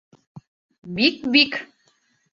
[0.95, 1.61] Бик-бик!